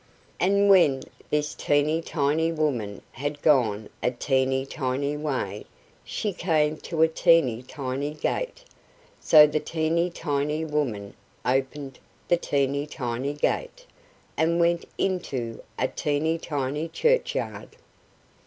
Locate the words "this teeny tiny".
1.29-2.51